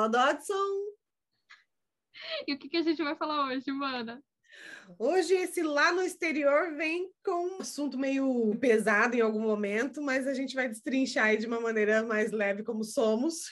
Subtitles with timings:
[0.00, 0.94] Fala, Dodson!
[2.46, 4.22] E o que, que a gente vai falar hoje, Mana?
[4.98, 10.26] Hoje, esse lá no exterior vem com um assunto meio pesado em algum momento, mas
[10.26, 13.50] a gente vai destrinchar aí de uma maneira mais leve, como somos,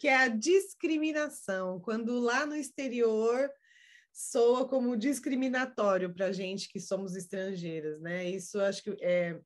[0.00, 1.80] que é a discriminação.
[1.80, 3.48] Quando lá no exterior
[4.12, 8.28] soa como discriminatório para a gente que somos estrangeiras, né?
[8.28, 9.40] Isso acho que é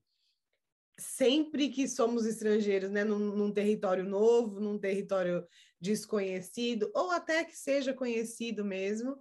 [0.99, 5.47] sempre que somos estrangeiros, né, num, num, território novo, num território
[5.83, 9.21] desconhecido, ou até que seja conhecido mesmo,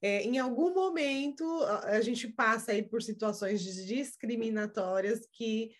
[0.00, 1.44] é, em algum momento
[1.84, 5.70] a, gente passa aí por situações discriminatórias que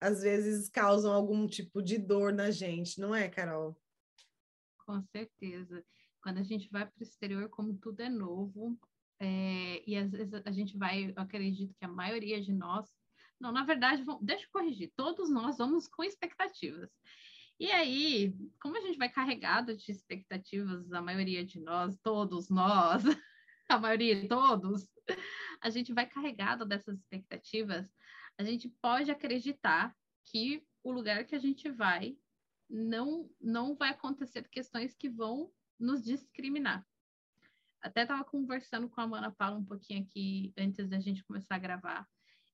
[0.00, 3.78] às vezes causam algum tipo de dor na gente, não é, Carol?
[4.86, 5.84] Com certeza.
[6.22, 8.78] Quando a gente vai para o exterior, como tudo é novo,
[9.20, 12.86] é, e às vezes a gente vai, eu acredito que a maioria de nós
[13.38, 14.90] não, na verdade, vamos, deixa eu corrigir.
[14.96, 16.90] Todos nós vamos com expectativas.
[17.58, 23.02] E aí, como a gente vai carregado de expectativas, a maioria de nós, todos nós,
[23.68, 24.86] a maioria de todos,
[25.60, 27.90] a gente vai carregado dessas expectativas,
[28.38, 29.96] a gente pode acreditar
[30.26, 32.16] que o lugar que a gente vai
[32.68, 36.86] não não vai acontecer questões que vão nos discriminar.
[37.80, 41.60] Até estava conversando com a Mana Paula um pouquinho aqui antes da gente começar a
[41.60, 42.06] gravar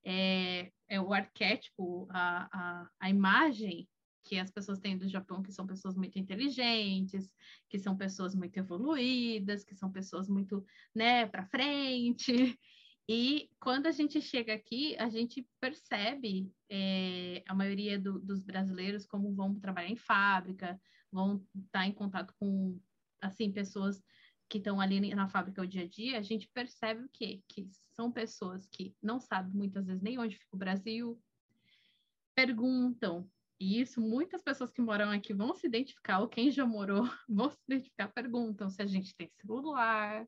[0.05, 3.89] é, é o arquétipo, a, a, a imagem
[4.25, 7.31] que as pessoas têm do Japão, que são pessoas muito inteligentes,
[7.69, 12.59] que são pessoas muito evoluídas, que são pessoas muito, né, para frente.
[13.09, 19.05] E quando a gente chega aqui, a gente percebe é, a maioria do, dos brasileiros
[19.05, 22.81] como vão trabalhar em fábrica, vão estar em contato com,
[23.21, 24.03] assim, pessoas
[24.49, 27.43] que estão ali na fábrica o dia a dia, a gente percebe o quê?
[27.49, 31.21] Que são pessoas que não sabem muitas vezes nem onde fica o Brasil,
[32.35, 33.29] perguntam,
[33.63, 37.49] e isso muitas pessoas que moram aqui vão se identificar, ou quem já morou vão
[37.49, 40.27] se identificar, perguntam se a gente tem celular,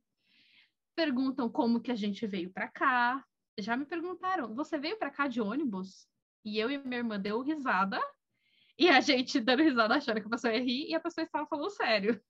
[0.94, 3.24] perguntam como que a gente veio para cá.
[3.58, 6.06] Já me perguntaram, você veio para cá de ônibus?
[6.44, 8.00] E eu e minha irmã deu risada,
[8.78, 11.44] e a gente dando risada achando que a pessoa ia rir, e a pessoa estava
[11.48, 12.22] falando sério.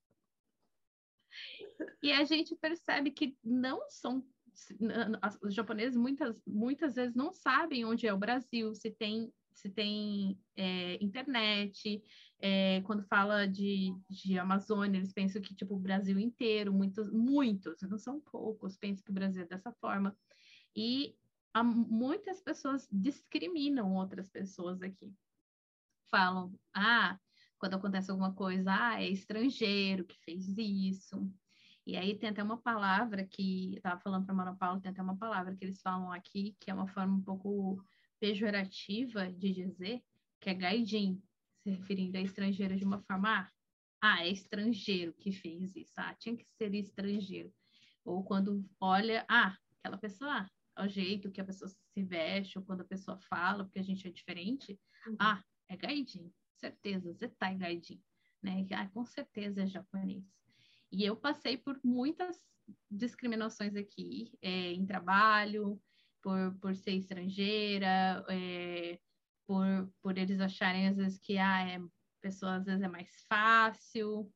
[2.03, 4.26] E a gente percebe que não são
[5.42, 10.38] os japoneses muitas muitas vezes não sabem onde é o Brasil, se tem se tem
[10.56, 12.03] é, internet,
[12.41, 17.81] é, quando fala de, de Amazônia, eles pensam que, tipo, o Brasil inteiro, muitos, muitos,
[17.82, 20.16] não são poucos, pensam que o Brasil é dessa forma.
[20.76, 21.16] E
[21.54, 25.15] há, muitas pessoas discriminam outras pessoas aqui.
[26.10, 27.19] Falam, ah,
[27.59, 31.32] quando acontece alguma coisa, ah, é estrangeiro que fez isso,
[31.86, 35.03] e aí tem até uma palavra que, estava falando para a Mara Paula, tem até
[35.03, 37.84] uma palavra que eles falam aqui, que é uma forma um pouco
[38.20, 40.02] pejorativa de dizer,
[40.41, 41.22] que é gaijin,
[41.62, 43.50] se referindo a estrangeiro de uma forma,
[44.00, 47.53] ah, é estrangeiro que fez isso, ah, tinha que ser estrangeiro.
[48.04, 52.64] Ou quando olha, ah, aquela pessoa, ah, o jeito que a pessoa se veste, ou
[52.64, 55.16] quando a pessoa fala, porque a gente é diferente, uhum.
[55.19, 58.03] ah, é gaijin, certeza, zetai gaijin,
[58.42, 58.66] né?
[58.72, 60.24] Ah, com certeza é japonês.
[60.92, 62.47] E eu passei por muitas
[62.91, 65.80] discriminações aqui, é, em trabalho,
[66.24, 68.98] por, por ser estrangeira, é,
[69.46, 69.66] por,
[70.02, 71.78] por eles acharem às vezes que ah, é,
[72.22, 74.32] pessoa às vezes é mais fácil,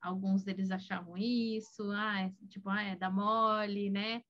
[0.00, 4.22] alguns deles achavam isso, ah, é, tipo, ah, é da mole, né?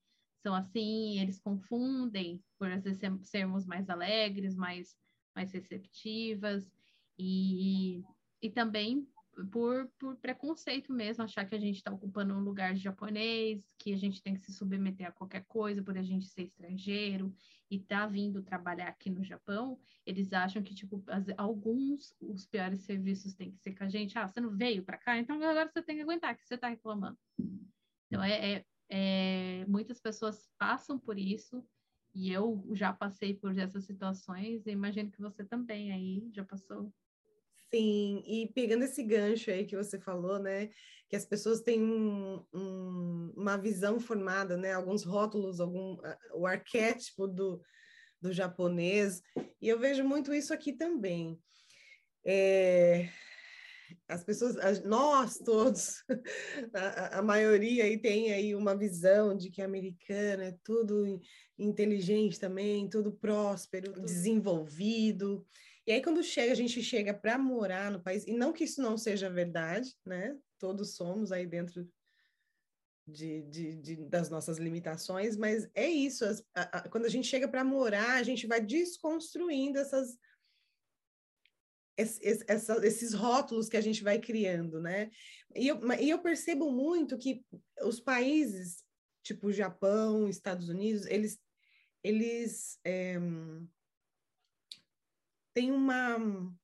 [0.42, 4.96] São assim, eles confundem por às vezes sermos mais alegres, mais,
[5.36, 6.68] mais receptivas,
[7.16, 8.02] e,
[8.42, 9.06] e também
[9.46, 13.92] por, por preconceito mesmo, achar que a gente está ocupando um lugar de japonês, que
[13.92, 17.34] a gente tem que se submeter a qualquer coisa por a gente ser estrangeiro
[17.70, 22.80] e tá vindo trabalhar aqui no Japão, eles acham que, tipo, as, alguns, os piores
[22.80, 24.18] serviços têm que ser com a gente.
[24.18, 26.68] Ah, você não veio para cá, então agora você tem que aguentar, que você está
[26.68, 27.18] reclamando.
[28.06, 31.62] Então, é, é, é, muitas pessoas passam por isso,
[32.14, 36.90] e eu já passei por essas situações, e imagino que você também aí já passou
[37.72, 40.70] Sim, e pegando esse gancho aí que você falou, né,
[41.08, 45.98] que as pessoas têm um, um, uma visão formada, né, alguns rótulos, algum,
[46.34, 47.60] o arquétipo do,
[48.20, 49.22] do japonês,
[49.60, 51.38] e eu vejo muito isso aqui também.
[52.24, 53.08] É,
[54.08, 56.02] as pessoas, nós todos,
[56.74, 61.20] a, a, maioria aí tem aí uma visão de que americano é tudo
[61.58, 65.46] inteligente também, tudo próspero, desenvolvido,
[65.88, 68.82] e aí, quando chega, a gente chega para morar no país, e não que isso
[68.82, 70.38] não seja verdade, né?
[70.58, 71.90] Todos somos aí dentro
[73.06, 76.26] de, de, de das nossas limitações, mas é isso.
[76.26, 80.18] As, a, a, quando a gente chega para morar, a gente vai desconstruindo essas,
[81.96, 85.10] essa, esses rótulos que a gente vai criando, né?
[85.56, 87.42] E eu, e eu percebo muito que
[87.80, 88.84] os países,
[89.22, 91.40] tipo Japão, Estados Unidos, eles,
[92.04, 93.18] eles é,
[95.52, 96.54] têm uma, um,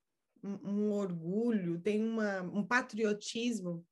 [0.42, 3.86] um orgulho, têm uma, um patriotismo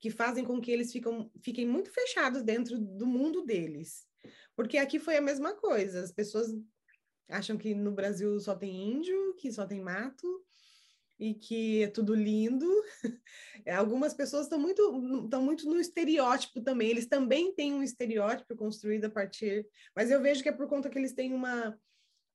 [0.00, 4.06] que fazem com que eles ficam, fiquem muito fechados dentro do mundo deles.
[4.54, 6.48] Porque aqui foi a mesma coisa, as pessoas
[7.28, 10.26] acham que no Brasil só tem índio, que só tem mato,
[11.18, 12.66] e que é tudo lindo.
[13.66, 16.90] Algumas pessoas estão muito, estão muito no estereótipo também.
[16.90, 20.88] Eles também têm um estereótipo construído a partir, mas eu vejo que é por conta
[20.88, 21.78] que eles têm uma,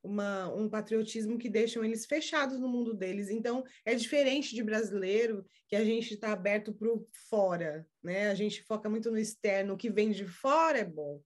[0.03, 3.29] uma, um patriotismo que deixam eles fechados no mundo deles.
[3.29, 8.29] Então, é diferente de brasileiro, que a gente está aberto para o fora, né?
[8.29, 11.21] A gente foca muito no externo, o que vem de fora é bom.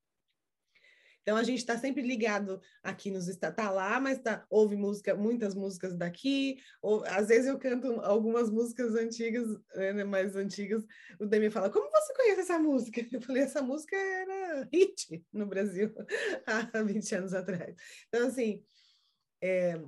[1.27, 5.13] Então a gente está sempre ligado aqui nos está tá lá, mas tá, ouve música,
[5.13, 6.55] muitas músicas daqui.
[6.81, 9.45] Ou, às vezes eu canto algumas músicas antigas,
[9.75, 10.85] né, mais antigas.
[11.19, 15.45] O Demi fala: "Como você conhece essa música?" Eu falei: "Essa música era hit no
[15.45, 15.93] Brasil
[16.47, 17.75] há 20 anos atrás".
[18.07, 18.63] Então assim,
[19.43, 19.81] é,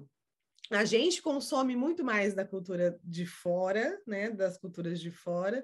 [0.69, 5.63] a gente consome muito mais da cultura de fora, né, das culturas de fora.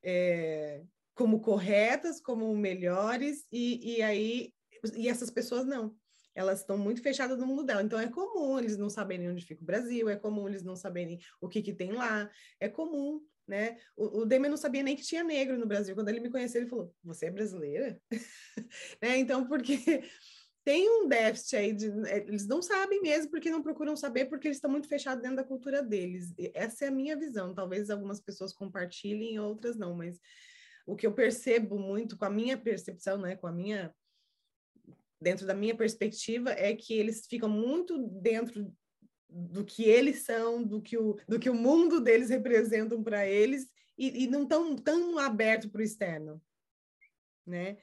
[0.00, 4.52] É, como corretas, como melhores, e, e aí
[4.94, 5.94] e essas pessoas não.
[6.34, 7.82] Elas estão muito fechadas no mundo dela.
[7.82, 11.18] Então é comum eles não saberem onde fica o Brasil, é comum eles não saberem
[11.40, 12.30] o que, que tem lá,
[12.60, 13.78] é comum, né?
[13.96, 15.94] O, o Demian não sabia nem que tinha negro no Brasil.
[15.94, 18.00] Quando ele me conheceu, ele falou: Você é brasileira?
[19.02, 19.18] né?
[19.18, 19.78] Então, porque
[20.64, 21.88] tem um déficit aí de.
[22.06, 25.38] É, eles não sabem mesmo porque não procuram saber, porque eles estão muito fechados dentro
[25.38, 26.32] da cultura deles.
[26.54, 27.54] Essa é a minha visão.
[27.54, 30.20] Talvez algumas pessoas compartilhem, outras não, mas
[30.86, 33.94] o que eu percebo muito com a minha percepção, né, com a minha
[35.20, 38.72] dentro da minha perspectiva, é que eles ficam muito dentro
[39.28, 43.68] do que eles são, do que o, do que o mundo deles representam para eles,
[43.96, 46.40] e, e, não tão, tão aberto para o externo,
[47.44, 47.76] né?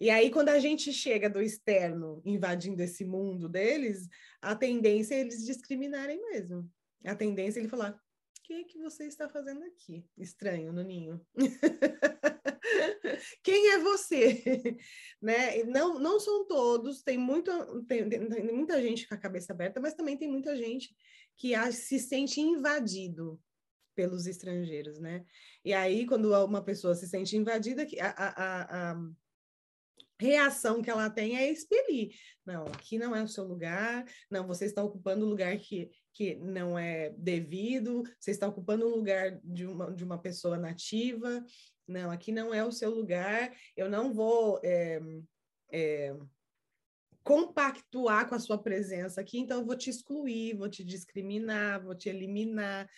[0.00, 4.08] E aí, quando a gente chega do externo invadindo esse mundo deles,
[4.40, 6.70] a tendência é eles discriminarem mesmo.
[7.04, 10.06] A tendência é ele falar: o que, que você está fazendo aqui?
[10.16, 11.20] Estranho, no ninho.
[13.42, 14.42] Quem é você?
[15.20, 15.62] né?
[15.64, 17.50] Não, não são todos, tem, muito,
[17.84, 20.94] tem, tem, muita gente com a cabeça aberta, mas também tem muita gente
[21.36, 23.40] que se sente invadido
[23.94, 25.24] pelos estrangeiros, né?
[25.64, 28.96] E aí, quando uma pessoa se sente invadida, a, a, a
[30.20, 32.14] reação que ela tem é expelir.
[32.44, 36.34] Não, aqui não é o seu lugar, não, você está ocupando um lugar que, que
[36.36, 41.44] não é devido, você está ocupando um lugar de uma, de uma pessoa nativa,
[41.86, 45.00] não, aqui não é o seu lugar, eu não vou é,
[45.72, 46.16] é,
[47.22, 51.94] compactuar com a sua presença aqui, então eu vou te excluir, vou te discriminar, vou
[51.94, 52.88] te eliminar.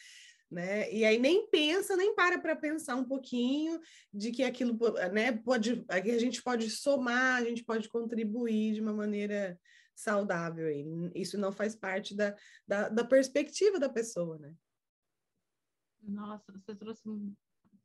[0.50, 0.92] Né?
[0.92, 3.80] E aí nem pensa, nem para para pensar um pouquinho
[4.12, 4.76] de que aquilo
[5.12, 9.56] né, pode, a gente pode somar, a gente pode contribuir de uma maneira
[9.94, 10.66] saudável.
[11.14, 12.34] Isso não faz parte da,
[12.66, 14.52] da, da perspectiva da pessoa, né?
[16.02, 17.02] Nossa, você trouxe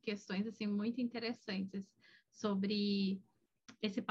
[0.02, 1.86] questões assim muito interessantes
[2.32, 3.22] sobre
[3.82, 4.04] esse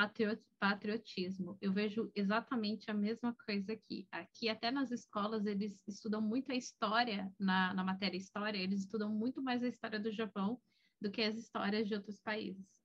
[0.59, 1.57] patriotismo.
[1.61, 4.07] Eu vejo exatamente a mesma coisa aqui.
[4.11, 9.11] Aqui, até nas escolas, eles estudam muito a história, na, na matéria história, eles estudam
[9.11, 10.61] muito mais a história do Japão
[11.01, 12.83] do que as histórias de outros países.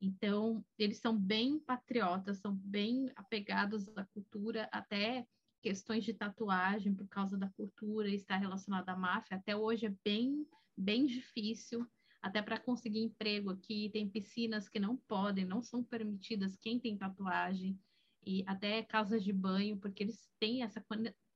[0.00, 5.26] Então, eles são bem patriotas, são bem apegados à cultura, até
[5.62, 9.38] questões de tatuagem por causa da cultura estar relacionada à máfia.
[9.38, 11.88] Até hoje é bem, bem difícil
[12.24, 16.96] até para conseguir emprego aqui, tem piscinas que não podem, não são permitidas quem tem
[16.96, 17.78] tatuagem,
[18.26, 20.82] e até casas de banho, porque eles têm essa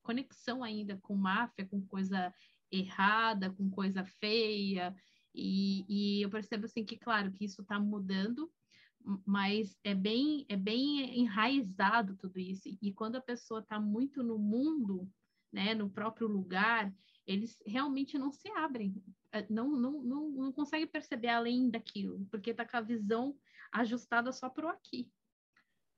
[0.01, 2.33] conexão ainda com máfia, com coisa
[2.71, 4.95] errada, com coisa feia,
[5.31, 8.51] e, e eu percebo assim que, claro, que isso está mudando,
[9.23, 14.39] mas é bem, é bem enraizado tudo isso, e quando a pessoa está muito no
[14.39, 15.07] mundo,
[15.53, 16.91] né, no próprio lugar,
[17.27, 19.03] eles realmente não se abrem,
[19.49, 23.37] não, não, não, não consegue perceber além daquilo, porque está com a visão
[23.71, 25.11] ajustada só para o aqui,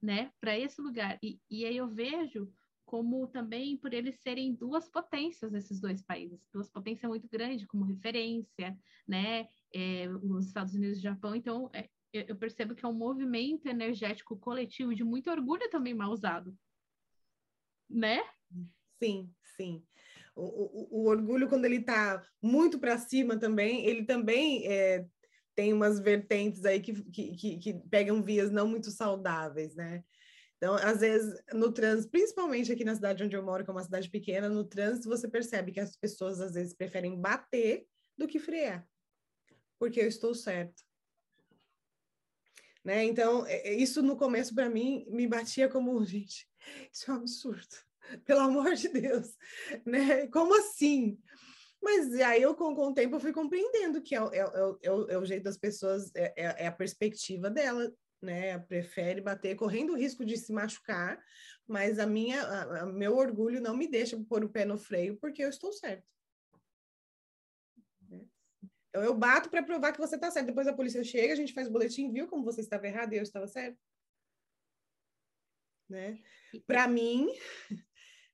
[0.02, 0.32] né?
[0.40, 1.18] Para esse lugar.
[1.24, 2.52] E, e aí eu vejo
[2.86, 7.86] como também por eles serem duas potências, esses dois países, duas potências muito grandes como
[7.86, 9.48] referência, né?
[9.74, 11.34] É, os Estados Unidos e o Japão.
[11.34, 16.12] Então, é, eu percebo que é um movimento energético coletivo de muito orgulho também mal
[16.12, 16.54] usado,
[17.90, 18.22] né?
[19.00, 19.82] Sim, sim
[20.36, 25.06] o, o, orgulho, quando ele está muito para cima também, ele também é,
[25.56, 30.04] tem umas vertentes aí que, que, que, que, pegam vias não muito saudáveis, né?
[30.58, 33.84] Então, às vezes, no trânsito, principalmente aqui na cidade onde eu moro, que é uma
[33.84, 38.40] cidade pequena, no trânsito você percebe que as pessoas às vezes preferem bater do que
[38.40, 38.88] frear,
[39.80, 40.84] porque eu estou certo.
[42.84, 43.04] Né?
[43.06, 46.48] Então, é, é, isso no começo para mim me batia como, gente,
[46.92, 47.76] isso é um absurdo,
[48.26, 49.36] pelo amor de Deus,
[49.86, 50.28] né?
[50.28, 51.20] Como assim?
[51.82, 55.18] Mas aí eu, com, com o tempo, eu fui compreendendo que é, é, é, é
[55.18, 57.92] o jeito das pessoas, é, é, a perspectiva dela,
[58.22, 58.60] né?
[58.60, 61.20] Prefere bater correndo o risco de se machucar,
[61.68, 65.18] mas a minha, a, a meu orgulho não me deixa pôr o pé no freio
[65.18, 66.06] porque eu estou certo.
[68.90, 70.48] Então, eu bato para provar que você está certo.
[70.48, 73.18] Depois a polícia chega, a gente faz o boletim, viu como você estava errado e
[73.18, 73.80] eu estava certo?
[75.90, 76.20] Né?
[76.68, 77.30] Para mim,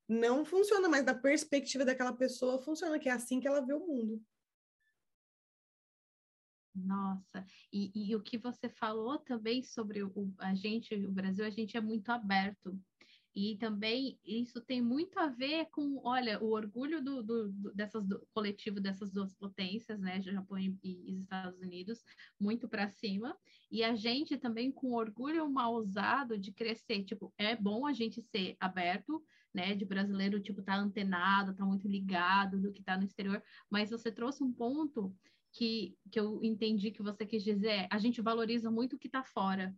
[0.08, 3.86] não funciona, mas da perspectiva daquela pessoa funciona, que é assim que ela vê o
[3.86, 4.24] mundo.
[6.74, 11.50] Nossa, e, e o que você falou também sobre o, a gente, o Brasil, a
[11.50, 12.80] gente é muito aberto.
[13.40, 18.04] E também isso tem muito a ver com, olha, o orgulho do, do, do dessas
[18.04, 22.04] do, coletivo dessas duas potências, né, Japão e, e Estados Unidos,
[22.40, 23.38] muito para cima.
[23.70, 27.04] E a gente também com orgulho mal usado de crescer.
[27.04, 29.24] Tipo, é bom a gente ser aberto,
[29.58, 33.42] né, de brasileiro, tipo, tá antenado, tá muito ligado do que tá no exterior.
[33.72, 35.16] Mas você trouxe um ponto
[35.52, 39.10] que, que eu entendi que você quis dizer, é, a gente valoriza muito o que
[39.10, 39.76] tá fora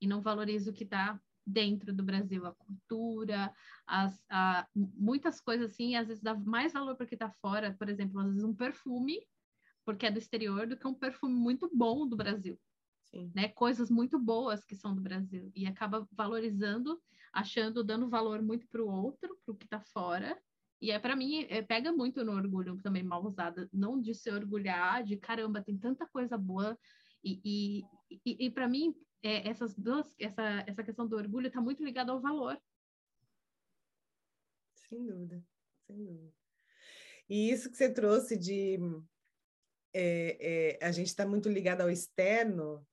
[0.00, 3.52] e não valoriza o que tá dentro do Brasil, a cultura,
[3.84, 7.88] as, a, muitas coisas assim, às vezes dá mais valor para que está fora, por
[7.88, 9.18] exemplo, às vezes um perfume,
[9.84, 12.56] porque é do exterior, do que um perfume muito bom do Brasil.
[13.10, 13.30] Sim.
[13.34, 13.48] Né?
[13.48, 15.50] Coisas muito boas que são do Brasil.
[15.54, 17.00] E acaba valorizando,
[17.32, 20.40] achando, dando valor muito para o outro, para o que está fora.
[20.80, 24.30] E é para mim, é, pega muito no orgulho também mal usada, não de se
[24.30, 26.78] orgulhar, de caramba, tem tanta coisa boa.
[27.24, 31.60] E, e, e, e para mim, é, essas duas, essa, essa questão do orgulho está
[31.60, 32.60] muito ligada ao valor.
[34.88, 35.44] Sem dúvida,
[35.86, 36.32] sem dúvida.
[37.28, 38.78] E isso que você trouxe de
[39.92, 42.86] é, é, a gente está muito ligado ao externo,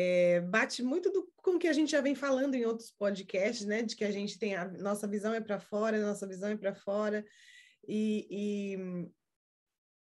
[0.00, 3.66] é, bate muito do, com o que a gente já vem falando em outros podcasts,
[3.66, 3.82] né?
[3.82, 6.72] De que a gente tem a nossa visão é para fora, nossa visão é para
[6.72, 7.26] fora,
[7.88, 8.78] e, e,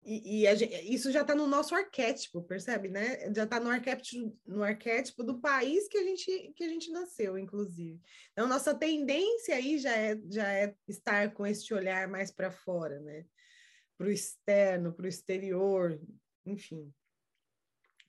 [0.03, 3.31] e, e gente, isso já está no nosso arquétipo, percebe, né?
[3.35, 7.37] Já está no arquétipo, no arquétipo do país que a gente que a gente nasceu,
[7.37, 8.01] inclusive.
[8.31, 12.99] Então, nossa tendência aí já é, já é estar com este olhar mais para fora,
[12.99, 13.27] né?
[13.95, 16.01] Para o externo, para o exterior,
[16.47, 16.91] enfim.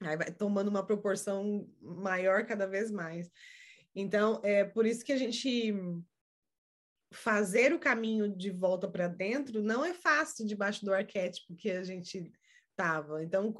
[0.01, 3.29] Aí vai tomando uma proporção maior cada vez mais.
[3.95, 5.73] Então, é por isso que a gente
[7.13, 11.83] fazer o caminho de volta para dentro não é fácil debaixo do arquétipo que a
[11.83, 12.31] gente
[12.71, 13.23] estava.
[13.23, 13.53] Então,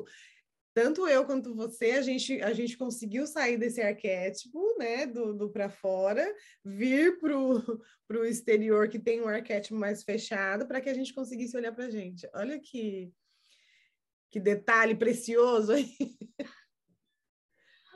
[0.76, 5.50] tanto eu quanto você, a gente, a gente conseguiu sair desse arquétipo, né, do, do
[5.50, 6.28] para fora,
[6.66, 7.80] vir para o
[8.28, 11.90] exterior que tem um arquétipo mais fechado, para que a gente conseguisse olhar para a
[11.90, 12.30] gente.
[12.34, 13.10] Olha que,
[14.32, 15.96] que detalhe precioso aí.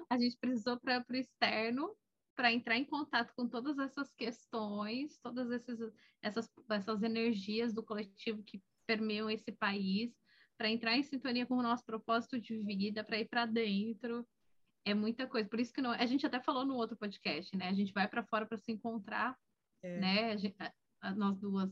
[0.09, 1.95] A gente precisou para o externo
[2.35, 8.41] para entrar em contato com todas essas questões, todas essas, essas, essas energias do coletivo
[8.43, 10.15] que permeiam esse país,
[10.57, 14.27] para entrar em sintonia com o nosso propósito de vida, para ir para dentro.
[14.85, 15.47] É muita coisa.
[15.47, 17.67] Por isso que não, a gente até falou no outro podcast, né?
[17.67, 19.37] A gente vai para fora para se encontrar,
[19.83, 19.99] é.
[19.99, 20.37] né?
[20.37, 20.55] Gente,
[21.15, 21.71] nós duas.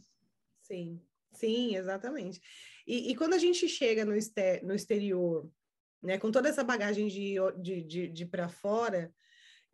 [0.62, 1.02] Sim,
[1.34, 2.42] sim, exatamente.
[2.86, 5.50] E, e quando a gente chega no, exter, no exterior,
[6.02, 9.14] né, com toda essa bagagem de, de, de, de para fora,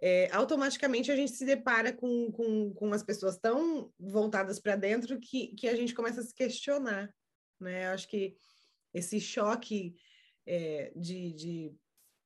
[0.02, 5.20] é, automaticamente a gente se depara com, com, com as pessoas tão voltadas para dentro
[5.20, 7.14] que, que a gente começa a se questionar,
[7.60, 7.88] né?
[7.88, 8.36] Acho que
[8.94, 9.96] esse choque
[10.46, 11.76] é, de, de,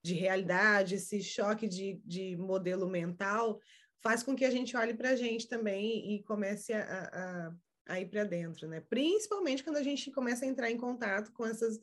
[0.03, 3.60] de realidade, esse choque de, de modelo mental
[4.01, 7.55] faz com que a gente olhe para a gente também e comece a, a,
[7.88, 8.82] a ir para dentro, né?
[8.82, 11.79] Principalmente quando a gente começa a entrar em contato com essas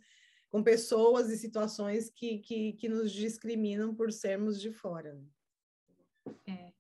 [0.55, 5.13] com pessoas e situações que, que, que nos discriminam por sermos de fora.
[5.13, 5.27] Né?
[6.47, 6.73] É,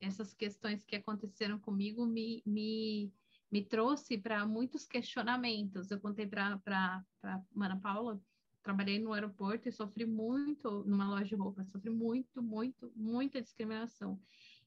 [0.00, 3.12] essas questões que aconteceram comigo me, me,
[3.48, 5.92] me trouxe para muitos questionamentos.
[5.92, 8.20] Eu contei para a Ana Paula,
[8.64, 14.20] trabalhei no aeroporto e sofri muito, numa loja de roupa, sofri muito, muito, muita discriminação.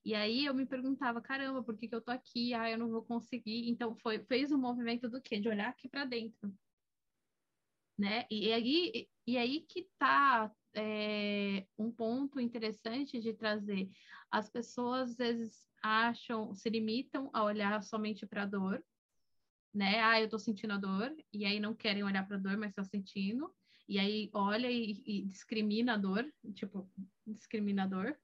[0.06, 2.54] E aí eu me perguntava, caramba, por que, que eu tô aqui?
[2.54, 3.70] Ah, eu não vou conseguir.
[3.70, 5.40] Então foi, fez um movimento do quê?
[5.40, 6.54] De olhar aqui para dentro.
[7.98, 8.26] Né?
[8.30, 13.90] E, e aí, e aí que tá é, um ponto interessante de trazer.
[14.30, 18.84] As pessoas às vezes acham, se limitam a olhar somente para a dor,
[19.74, 20.02] né?
[20.02, 22.70] Ah, eu estou sentindo a dor, e aí não querem olhar para a dor, mas
[22.70, 23.54] estão sentindo,
[23.88, 26.90] e aí olha e, e discrimina a dor, tipo,
[27.26, 28.16] discriminador.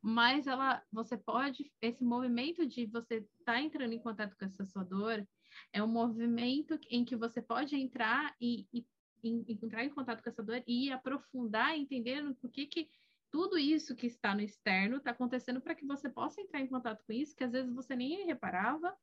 [0.00, 4.64] Mas ela, você pode, esse movimento de você estar tá entrando em contato com essa
[4.64, 5.26] sua dor,
[5.72, 8.86] é um movimento em que você pode entrar e, e,
[9.22, 12.88] e entrar em contato com essa dor e aprofundar, entendendo por que que
[13.30, 17.04] tudo isso que está no externo está acontecendo para que você possa entrar em contato
[17.04, 18.96] com isso, que às vezes você nem reparava,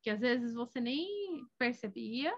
[0.00, 2.32] que às vezes você nem percebia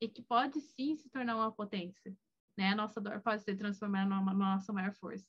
[0.00, 2.16] e que pode sim se tornar uma potência.
[2.56, 2.70] Né?
[2.70, 5.28] A nossa dor pode se transformar numa, numa nossa maior força.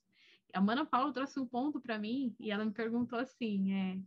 [0.55, 3.99] A Mana Paula trouxe um ponto para mim e ela me perguntou assim: é,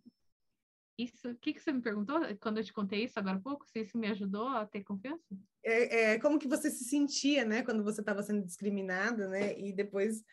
[0.99, 3.67] isso, o que, que você me perguntou quando eu te contei isso agora há pouco?
[3.69, 5.23] Se isso me ajudou a ter confiança?
[5.63, 9.59] É, é como que você se sentia, né, quando você estava sendo discriminada, né?
[9.61, 10.25] E depois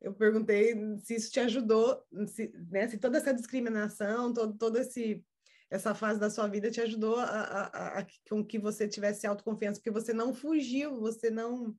[0.00, 5.22] eu perguntei se isso te ajudou, se, né, se toda essa discriminação, todo, todo esse
[5.68, 9.80] essa fase da sua vida te ajudou a, a, a, com que você tivesse autoconfiança,
[9.80, 11.76] porque você não fugiu, você não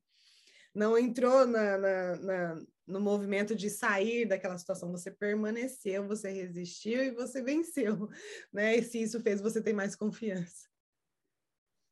[0.74, 7.02] não entrou na, na, na, no movimento de sair daquela situação, você permaneceu, você resistiu
[7.02, 8.08] e você venceu,
[8.52, 8.76] né?
[8.76, 10.68] E se isso fez você ter mais confiança.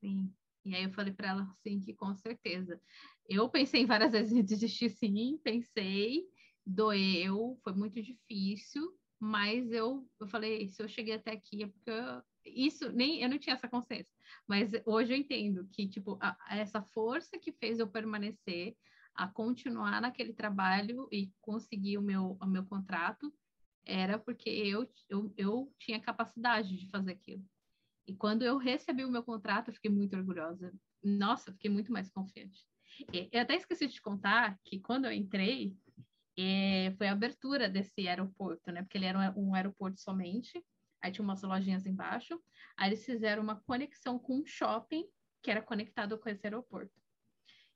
[0.00, 0.32] Sim.
[0.64, 2.80] E aí eu falei para ela assim que com certeza
[3.28, 6.24] eu pensei várias vezes em desistir, sim, pensei,
[6.64, 8.82] doeu, foi muito difícil,
[9.18, 13.28] mas eu, eu falei, se eu cheguei até aqui é porque eu, isso nem eu
[13.28, 14.12] não tinha essa consciência,
[14.46, 18.76] mas hoje eu entendo que tipo a, essa força que fez eu permanecer
[19.16, 23.32] a continuar naquele trabalho e conseguir o meu o meu contrato
[23.87, 27.44] era porque eu, eu, eu tinha capacidade de fazer aquilo.
[28.06, 30.75] E quando eu recebi o meu contrato, eu fiquei muito orgulhosa.
[31.02, 32.66] Nossa, eu fiquei muito mais confiante.
[33.30, 35.76] Eu até esqueci de contar que quando eu entrei,
[36.37, 38.82] é, foi a abertura desse aeroporto, né?
[38.82, 40.64] Porque ele era um aeroporto somente,
[41.00, 42.40] aí tinha umas lojinhas embaixo,
[42.76, 45.06] aí eles fizeram uma conexão com um shopping
[45.42, 46.92] que era conectado com esse aeroporto.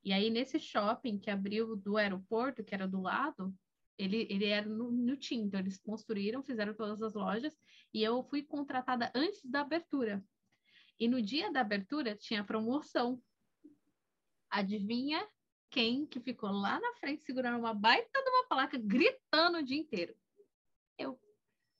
[0.04, 3.54] E aí, nesse shopping que abriu do aeroporto, que era do lado,
[3.98, 7.54] ele, ele era no, no TIM, então eles construíram, fizeram todas as lojas,
[7.92, 10.24] e eu fui contratada antes da abertura.
[10.98, 13.22] E no dia da abertura tinha promoção
[14.50, 15.24] Adivinha
[15.70, 19.78] quem que ficou lá na frente segurando uma baita de uma placa, gritando o dia
[19.78, 20.12] inteiro?
[20.98, 21.20] Eu.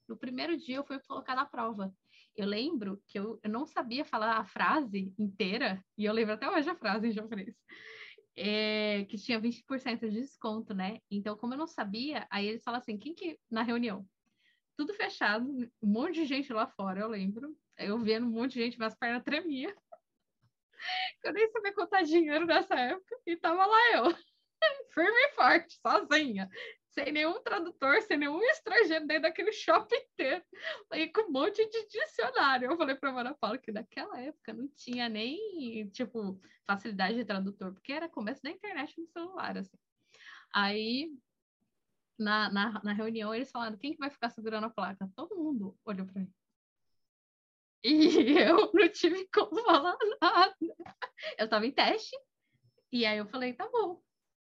[0.07, 1.93] No primeiro dia eu fui colocar na prova.
[2.33, 6.49] Eu lembro que eu, eu não sabia falar a frase inteira, e eu lembro até
[6.49, 7.53] hoje a frase em japonês,
[8.35, 10.99] é, que tinha 20% de desconto, né?
[11.09, 14.07] Então, como eu não sabia, aí eles falam assim, quem que, na reunião,
[14.77, 15.45] tudo fechado,
[15.81, 18.95] um monte de gente lá fora, eu lembro, eu vendo um monte de gente, minhas
[18.95, 19.73] pernas tremiam.
[21.23, 24.05] Eu nem sabia contar dinheiro nessa época e tava lá eu,
[24.91, 26.49] firme e forte, sozinha,
[26.91, 30.43] sem nenhum tradutor, sem nenhum estrangeiro dentro daquele shopping inteiro,
[30.93, 32.69] e com um monte de dicionário.
[32.69, 37.73] Eu falei para Mara Paula que naquela época não tinha nem, tipo, facilidade de tradutor,
[37.73, 39.77] porque era começo da internet no celular, assim.
[40.53, 41.09] Aí,
[42.19, 45.09] na, na, na reunião, eles falaram, quem que vai ficar segurando a placa?
[45.15, 46.33] Todo mundo olhou para mim.
[47.83, 47.89] E
[48.37, 50.55] eu não tive como falar nada.
[51.37, 52.15] Eu estava em teste,
[52.91, 54.01] e aí eu falei, tá bom.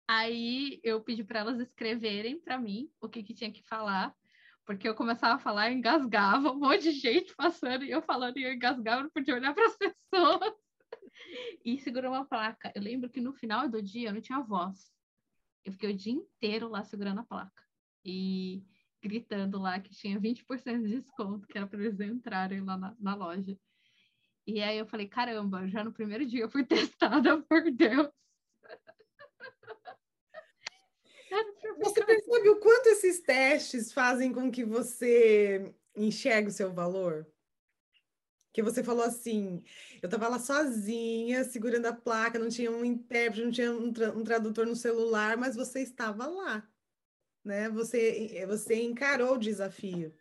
[0.08, 4.14] Aí eu pedi para elas escreverem para mim o que, que tinha que falar,
[4.66, 8.44] porque eu começava a falar, engasgava, um monte de gente passando, e eu falando, e
[8.44, 10.54] eu engasgava, não podia olhar para as pessoas.
[11.64, 12.72] E segurou uma placa.
[12.76, 14.92] Eu lembro que no final do dia eu não tinha voz.
[15.64, 17.64] Eu fiquei o dia inteiro lá segurando a placa.
[18.04, 18.64] E
[19.02, 23.16] gritando lá que tinha 20% de desconto, que era para eles entrarem lá na, na,
[23.16, 23.58] loja.
[24.48, 28.10] E aí eu falei, caramba, já no primeiro dia eu fui testada por Deus.
[31.80, 37.28] Você percebe o quanto esses testes fazem com que você enxergue o seu valor?
[38.54, 39.64] Que você falou assim,
[40.02, 44.12] eu estava lá sozinha, segurando a placa, não tinha um intérprete, não tinha um, tra
[44.12, 46.66] um tradutor no celular, mas você estava lá
[47.46, 47.70] né?
[47.70, 50.12] Você, eh, você encarou o desafio.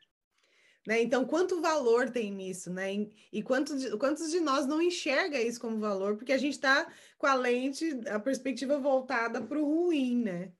[0.87, 1.00] Né?
[1.00, 2.92] Então, quanto valor tem nisso, né?
[3.33, 6.92] E quantos de, quantos de nós não enxerga isso como valor, porque a gente está
[7.16, 10.53] com a lente, a perspectiva voltada para o ruim, né?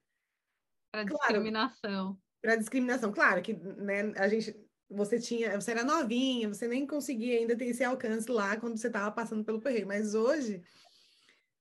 [0.95, 2.19] Para discriminação.
[2.41, 4.55] Para discriminação, claro que né, a gente,
[4.89, 8.87] você tinha, você era novinha, você nem conseguia ainda ter esse alcance lá quando você
[8.87, 10.63] estava passando pelo perreio, mas hoje,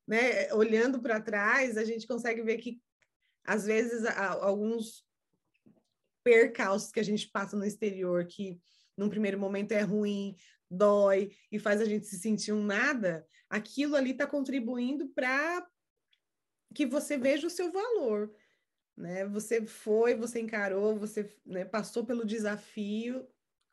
[0.08, 2.82] né, olhando para trás, a gente consegue ver que
[3.46, 4.06] às vezes,
[4.42, 5.06] alguns
[6.24, 8.60] percalços que a gente passa no exterior, que
[8.98, 10.36] num primeiro momento é ruim,
[10.70, 15.66] dói e faz a gente se sentir um nada, aquilo ali está contribuindo para
[16.74, 18.34] que você veja o seu valor.
[18.96, 19.26] Né?
[19.26, 23.28] Você foi, você encarou, você né, passou pelo desafio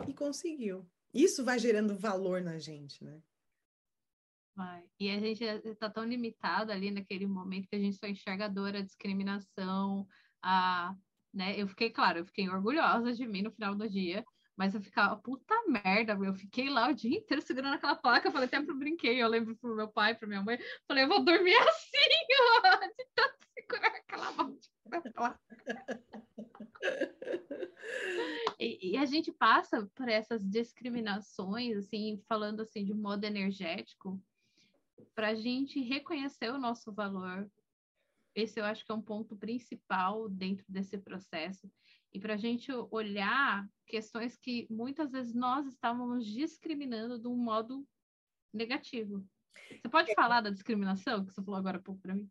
[0.08, 0.88] e conseguiu.
[1.12, 3.20] Isso vai gerando valor na gente, né?
[4.54, 4.84] Vai.
[4.98, 8.48] E a gente está tão limitado ali naquele momento que a gente só enxerga a
[8.48, 10.06] dor, a discriminação,
[10.42, 10.94] a,
[11.32, 11.54] né?
[11.60, 14.24] Eu fiquei, claro, eu fiquei orgulhosa de mim no final do dia,
[14.56, 18.32] mas eu ficava, puta merda, eu fiquei lá o dia inteiro segurando aquela placa, eu
[18.32, 21.24] falei até pro brinquei, eu lembro pro meu pai, pra minha mãe, falei, eu vou
[21.24, 21.98] dormir assim,
[22.64, 24.79] ó, de tanto segurar aquela placa.
[28.58, 34.22] E, e, a gente passa por essas discriminações, assim, falando assim de modo energético,
[35.14, 37.50] para a gente reconhecer o nosso valor.
[38.34, 41.70] Esse eu acho que é um ponto principal dentro desse processo.
[42.12, 47.86] E para a gente olhar questões que muitas vezes nós estávamos discriminando de um modo
[48.52, 49.24] negativo.
[49.70, 50.14] Você pode é.
[50.14, 52.30] falar da discriminação que você falou agora há pouco para mim?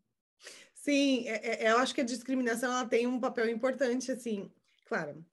[0.90, 4.50] Sim, é, é, eu acho que a discriminação ela tem um papel importante, assim,
[4.86, 5.24] claro,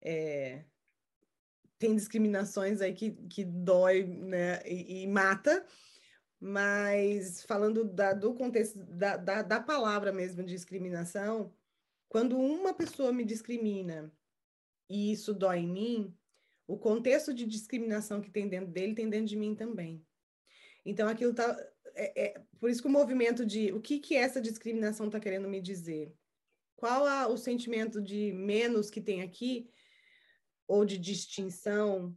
[0.00, 0.64] é,
[1.80, 5.66] tem discriminações aí que, que dói né, e, e mata,
[6.38, 11.52] mas falando da, do contexto da, da, da palavra mesmo discriminação,
[12.08, 14.12] quando uma pessoa me discrimina
[14.88, 16.16] e isso dói em mim,
[16.68, 20.06] o contexto de discriminação que tem dentro dele tem dentro de mim também.
[20.84, 21.52] Então, aquilo tá.
[21.96, 25.48] É, é, por isso que o movimento de o que, que essa discriminação está querendo
[25.48, 26.14] me dizer?
[26.76, 29.70] Qual a, o sentimento de menos que tem aqui
[30.68, 32.14] ou de distinção,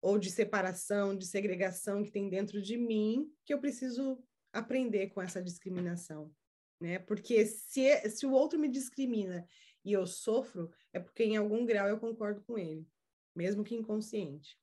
[0.00, 5.20] ou de separação, de segregação que tem dentro de mim, que eu preciso aprender com
[5.20, 6.32] essa discriminação,
[6.80, 6.98] né?
[6.98, 9.46] Porque se, se o outro me discrimina
[9.84, 12.86] e eu sofro, é porque em algum grau eu concordo com ele,
[13.34, 14.58] mesmo que inconsciente.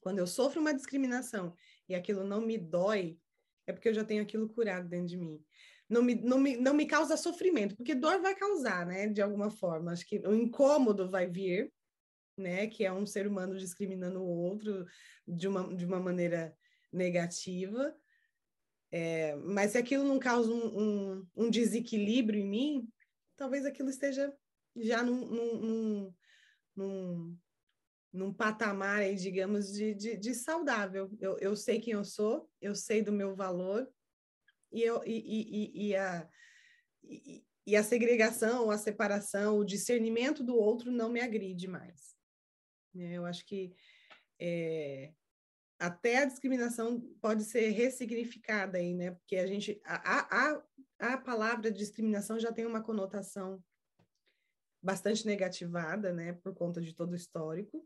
[0.00, 1.54] Quando eu sofro uma discriminação
[1.88, 3.18] e aquilo não me dói,
[3.66, 5.42] é porque eu já tenho aquilo curado dentro de mim.
[5.88, 9.06] Não me, não me, não me causa sofrimento, porque dor vai causar, né?
[9.06, 9.92] De alguma forma.
[9.92, 11.72] Acho que o incômodo vai vir,
[12.36, 14.84] né, que é um ser humano discriminando o outro
[15.26, 16.56] de uma, de uma maneira
[16.92, 17.94] negativa.
[18.90, 22.88] É, mas se aquilo não causa um, um, um, desequilíbrio em mim,
[23.36, 24.32] talvez aquilo esteja
[24.76, 26.14] já num, num, num,
[26.76, 27.38] num
[28.32, 31.10] patamar, aí, digamos, de, de, de, saudável.
[31.20, 33.88] Eu, eu sei quem eu sou, eu sei do meu valor,
[34.70, 36.28] e, eu, e, e, e a,
[37.02, 42.14] e, e a segregação, a separação, o discernimento do outro não me agride mais.
[42.94, 43.14] Né?
[43.14, 43.74] Eu acho que
[44.40, 45.12] é,
[45.78, 49.12] até a discriminação pode ser ressignificada aí, né?
[49.12, 50.62] Porque a gente a, a,
[50.98, 53.62] a palavra discriminação já tem uma conotação
[54.82, 56.32] bastante negativada, né?
[56.32, 57.84] Por conta de todo o histórico.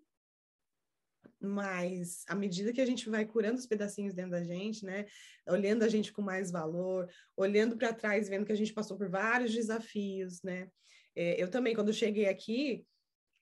[1.40, 5.06] Mas à medida que a gente vai curando os pedacinhos dentro da gente, né?
[5.46, 9.08] Olhando a gente com mais valor, olhando para trás, vendo que a gente passou por
[9.08, 10.68] vários desafios, né?
[11.14, 12.84] É, eu também, quando cheguei aqui,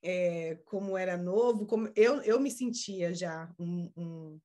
[0.03, 4.41] é, como era novo, como eu, eu me sentia já um, um,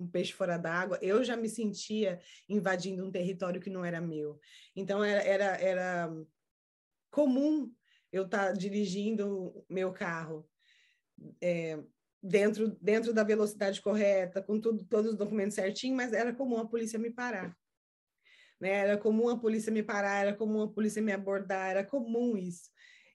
[0.00, 4.38] um peixe fora d'água, eu já me sentia invadindo um território que não era meu.
[4.76, 6.14] Então era, era, era
[7.10, 7.72] comum
[8.12, 10.48] eu estar tá dirigindo meu carro
[11.40, 11.82] é,
[12.24, 16.66] dentro, dentro da velocidade correta, com tudo, todos os documentos certinhos, mas era comum a
[16.66, 17.54] polícia me parar.
[18.58, 18.70] Né?
[18.70, 22.70] Era comum a polícia me parar, era comum a polícia me abordar, era comum isso.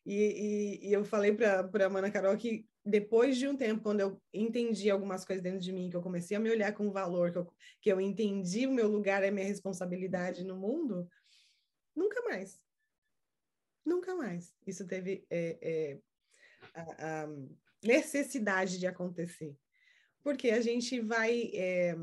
[0.05, 3.99] E, e, e eu falei para a Mana Carol que depois de um tempo, quando
[3.99, 7.31] eu entendi algumas coisas dentro de mim, que eu comecei a me olhar com valor,
[7.31, 11.09] que eu, que eu entendi o meu lugar, a minha responsabilidade no mundo,
[11.95, 12.61] nunca mais.
[13.85, 14.53] Nunca mais.
[14.65, 15.99] Isso teve é, é,
[16.73, 17.27] a, a,
[17.83, 19.55] necessidade de acontecer.
[20.21, 21.95] Porque a gente vai é,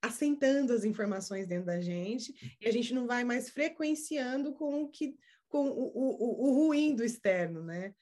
[0.00, 4.88] assentando as informações dentro da gente e a gente não vai mais frequenciando com o
[4.88, 5.16] que
[5.48, 7.94] com o, o, o ruim do externo, né?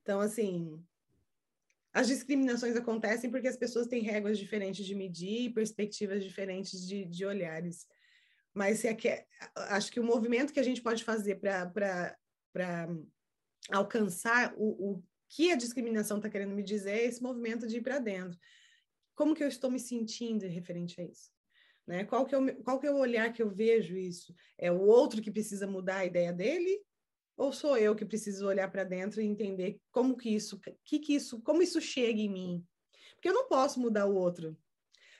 [0.00, 0.82] Então, assim,
[1.92, 7.26] as discriminações acontecem porque as pessoas têm réguas diferentes de medir, perspectivas diferentes de, de
[7.26, 7.86] olhares.
[8.54, 9.26] Mas se é,
[9.68, 12.88] acho que o movimento que a gente pode fazer para
[13.70, 17.82] alcançar o, o que a discriminação está querendo me dizer é esse movimento de ir
[17.82, 18.38] para dentro.
[19.14, 21.30] Como que eu estou me sentindo referente a isso?
[21.86, 22.04] Né?
[22.04, 24.34] Qual, que é o, qual que é o olhar que eu vejo isso?
[24.56, 26.80] É o outro que precisa mudar a ideia dele?
[27.36, 31.14] Ou sou eu que preciso olhar para dentro e entender como que isso, que que
[31.14, 32.66] isso, como isso chega em mim?
[33.14, 34.56] Porque eu não posso mudar o outro.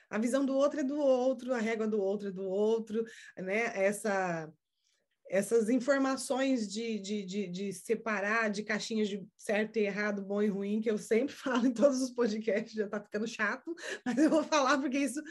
[0.09, 3.05] A visão do outro é do outro, a régua do outro é do outro,
[3.37, 3.71] né?
[3.75, 4.51] Essa,
[5.29, 10.47] essas informações de, de, de, de, separar de caixinhas de certo e errado, bom e
[10.47, 14.29] ruim, que eu sempre falo em todos os podcasts, já está ficando chato, mas eu
[14.29, 15.21] vou falar porque isso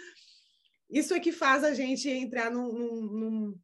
[0.91, 3.61] isso é que faz a gente entrar num, num,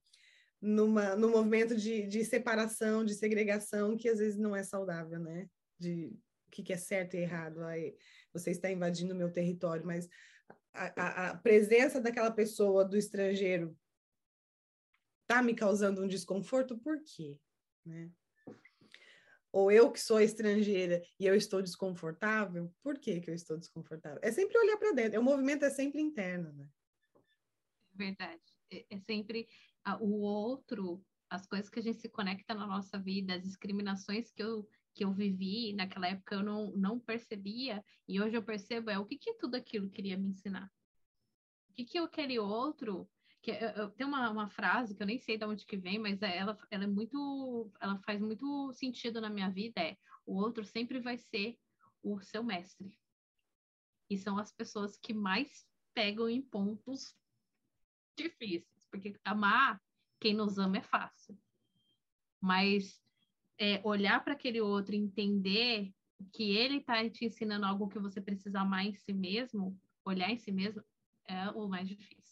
[0.61, 5.49] numa, num movimento de, de separação, de segregação, que às vezes não é saudável, né?
[5.79, 6.13] De
[6.47, 7.65] o que, que é certo e errado.
[7.65, 7.97] Aí,
[8.31, 10.07] você está invadindo o meu território, mas
[10.75, 13.75] a, a, a presença daquela pessoa, do estrangeiro,
[15.25, 17.39] está me causando um desconforto, por quê?
[17.85, 18.11] Né?
[19.55, 24.19] ou eu que sou estrangeira e eu estou desconfortável, por que, que eu estou desconfortável?
[24.21, 26.69] É sempre olhar para dentro, o movimento é sempre interno, né?
[27.93, 28.43] Verdade.
[28.69, 29.47] É, é sempre
[30.01, 34.43] o outro, as coisas que a gente se conecta na nossa vida, as discriminações que
[34.43, 38.99] eu, que eu vivi naquela época eu não, não percebia, e hoje eu percebo é
[38.99, 40.69] o que, que tudo aquilo queria me ensinar.
[41.71, 43.09] O que, que aquele outro
[43.45, 46.23] que eu, tem uma, uma frase que eu nem sei de onde que vem, mas
[46.23, 50.65] é, ela, ela é muito, ela faz muito sentido na minha vida, é o outro
[50.65, 51.59] sempre vai ser
[52.03, 52.99] o seu mestre.
[54.09, 57.15] E são as pessoas que mais pegam em pontos
[58.17, 59.79] difíceis, porque amar
[60.19, 61.39] quem nos ama é fácil.
[62.41, 62.99] Mas
[63.59, 65.93] é, olhar para aquele outro entender
[66.33, 70.39] que ele está te ensinando algo que você precisa amar em si mesmo, olhar em
[70.39, 70.83] si mesmo,
[71.27, 72.24] é o mais difícil.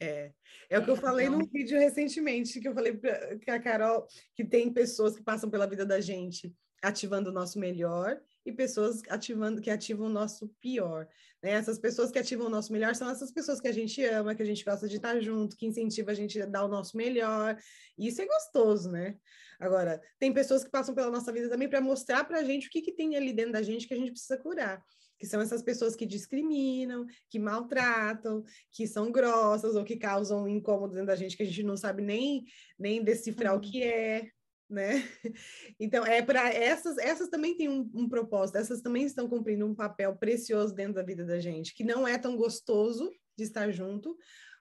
[0.00, 0.32] É,
[0.68, 4.44] é o que eu falei num vídeo recentemente, que eu falei para a Carol que
[4.44, 9.62] tem pessoas que passam pela vida da gente ativando o nosso melhor e pessoas ativando
[9.62, 11.08] que ativam o nosso pior.
[11.42, 11.52] Né?
[11.52, 14.42] Essas pessoas que ativam o nosso melhor são essas pessoas que a gente ama, que
[14.42, 17.56] a gente gosta de estar junto, que incentiva a gente a dar o nosso melhor.
[17.96, 19.16] E isso é gostoso, né?
[19.58, 22.70] Agora, tem pessoas que passam pela nossa vida também para mostrar para a gente o
[22.70, 24.84] que, que tem ali dentro da gente que a gente precisa curar
[25.24, 30.92] que são essas pessoas que discriminam, que maltratam, que são grossas ou que causam incômodo
[30.92, 32.44] dentro da gente que a gente não sabe nem,
[32.78, 33.58] nem decifrar uhum.
[33.58, 34.28] o que é,
[34.68, 35.02] né?
[35.80, 39.74] Então, é para essas, essas também têm um, um, propósito, essas também estão cumprindo um
[39.74, 44.14] papel precioso dentro da vida da gente, que não é tão gostoso de estar junto,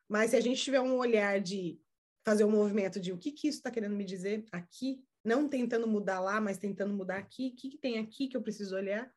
[0.08, 1.78] mas se a gente tiver um olhar de
[2.26, 5.88] fazer um movimento de o que que isso está querendo me dizer aqui, não tentando
[5.88, 9.12] mudar lá, mas tentando mudar aqui, o que, que tem aqui que eu preciso olhar,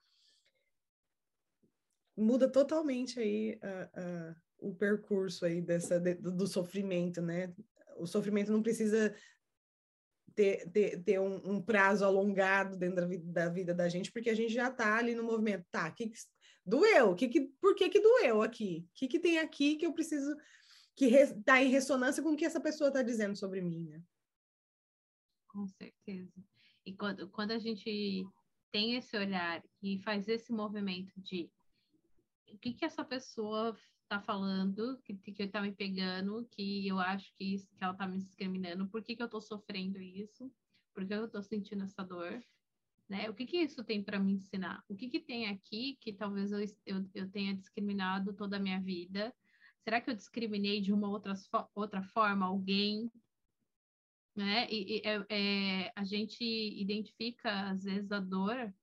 [2.16, 7.54] muda totalmente aí uh, uh, o percurso aí dessa, de, do sofrimento, né?
[7.98, 9.14] O sofrimento não precisa
[10.34, 14.30] ter, ter, ter um, um, prazo alongado dentro da vida, da vida, da gente, porque
[14.30, 15.64] a gente já está ali no movimento.
[15.70, 16.18] Tá, que, que
[16.64, 17.14] doeu?
[17.14, 18.86] Que, que, por que, que doeu aqui?
[18.88, 20.34] O que, que tem aqui que eu preciso
[20.94, 24.02] que está em ressonância com o que essa pessoa está dizendo sobre mim, né?
[25.48, 26.32] Com certeza.
[26.84, 28.26] E quando, quando a gente
[28.72, 31.50] tem esse olhar e faz esse movimento de
[32.52, 33.76] o que que essa pessoa
[34.08, 38.06] tá falando, que, que tá me pegando, que eu acho que, isso, que ela tá
[38.06, 40.52] me discriminando, por que que eu tô sofrendo isso,
[40.94, 42.42] por que eu tô sentindo essa dor,
[43.08, 43.28] né?
[43.28, 44.84] O que que isso tem para me ensinar?
[44.88, 48.80] O que que tem aqui que talvez eu, eu, eu tenha discriminado toda a minha
[48.80, 49.34] vida?
[49.82, 51.34] Será que eu discriminei de uma outra,
[51.74, 53.10] outra forma alguém?
[54.34, 54.68] Né?
[54.70, 58.74] E, e é, é, a gente identifica, às vezes, a dor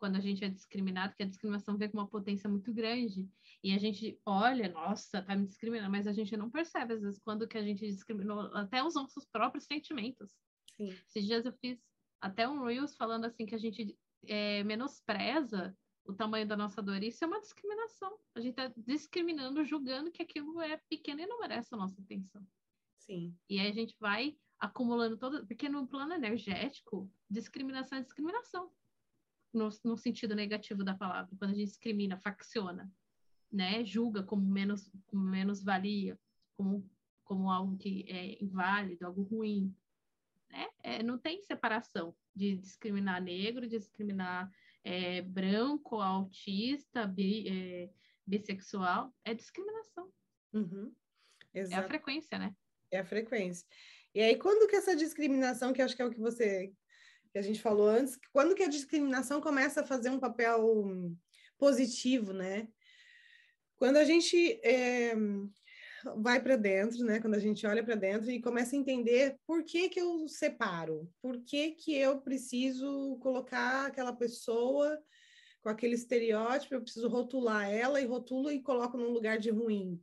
[0.00, 3.28] quando a gente é discriminado, que a discriminação vem com uma potência muito grande.
[3.62, 7.20] E a gente olha, nossa, tá me discriminando, mas a gente não percebe, às vezes,
[7.20, 10.32] quando que a gente discriminou até os nossos próprios sentimentos.
[10.76, 10.88] Sim.
[11.06, 11.78] Esses dias eu fiz
[12.20, 17.02] até um Reels falando assim que a gente é, menospreza o tamanho da nossa dor.
[17.02, 18.18] Isso é uma discriminação.
[18.34, 22.42] A gente está discriminando, julgando que aquilo é pequeno e não merece a nossa atenção.
[22.98, 23.36] Sim.
[23.48, 25.46] E aí a gente vai acumulando todo.
[25.46, 28.70] Porque no plano energético, discriminação é discriminação
[29.52, 32.90] no, no sentido negativo da palavra, quando a gente discrimina, facciona,
[33.50, 36.18] né, julga como menos, como menos valia,
[36.56, 36.88] como,
[37.24, 39.74] como algo que é inválido, algo ruim,
[40.50, 40.68] né?
[40.82, 44.50] É, não tem separação de discriminar negro, de discriminar
[44.82, 47.90] é, branco, autista, bi, é,
[48.26, 50.12] bissexual, é discriminação.
[50.52, 50.92] Uhum.
[51.52, 52.54] É a frequência, né?
[52.90, 53.66] É a frequência.
[54.14, 56.72] E aí, quando que essa discriminação, que acho que é o que você
[57.32, 61.16] que a gente falou antes, quando que a discriminação começa a fazer um papel
[61.58, 62.68] positivo, né?
[63.76, 65.14] Quando a gente é,
[66.16, 67.20] vai para dentro, né?
[67.20, 71.10] Quando a gente olha para dentro e começa a entender por que que eu separo,
[71.22, 75.00] por que que eu preciso colocar aquela pessoa
[75.62, 80.00] com aquele estereótipo, eu preciso rotular ela e rotulo e coloco num lugar de ruim.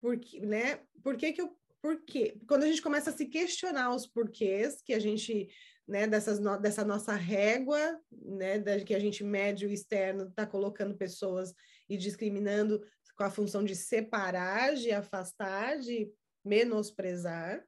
[0.00, 0.80] Porque, né?
[1.02, 2.36] Por que que eu por quê?
[2.48, 5.48] Quando a gente começa a se questionar os porquês que a gente
[5.86, 10.46] né, dessas no, dessa nossa régua, né, da, que a gente mede o externo, está
[10.46, 11.54] colocando pessoas
[11.88, 12.84] e discriminando
[13.16, 16.10] com a função de separar, de afastar, de
[16.44, 17.64] menosprezar.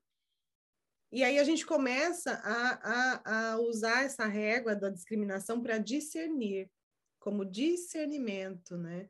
[1.10, 6.70] E aí a gente começa a, a, a usar essa régua da discriminação para discernir,
[7.18, 9.08] como discernimento, né?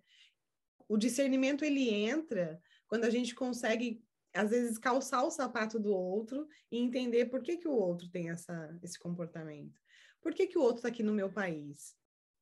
[0.89, 4.03] O discernimento ele entra quando a gente consegue
[4.35, 8.31] às vezes calçar o sapato do outro e entender por que, que o outro tem
[8.31, 9.81] essa, esse comportamento.
[10.21, 11.95] Por que, que o outro está aqui no meu país?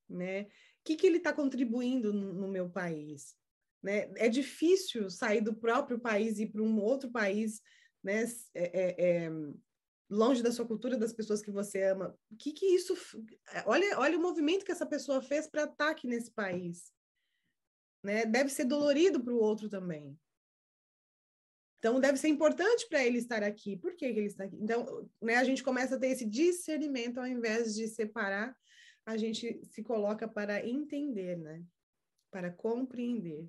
[0.09, 0.43] Né?
[0.43, 0.49] O
[0.85, 3.37] que, que ele está contribuindo no, no, meu país?
[3.83, 4.11] Né?
[4.17, 7.61] É difícil sair do próprio país e ir para um outro país,
[8.03, 8.25] né?
[8.55, 9.31] É, é, é,
[10.09, 12.17] longe da sua cultura, das pessoas que você ama.
[12.31, 12.95] O que que isso...
[13.67, 16.93] Olha, olha o movimento que essa pessoa fez para estar aqui nesse país.
[18.03, 18.25] Né?
[18.25, 20.17] Deve ser dolorido para o outro também.
[21.87, 23.77] Então, deve ser importante para ele estar aqui.
[23.77, 24.57] Por que, que ele está aqui?
[24.57, 28.57] Então, né, a gente começa a ter esse discernimento, ao invés de separar,
[29.07, 31.65] a gente se coloca para entender, né?
[32.29, 33.49] Para compreender.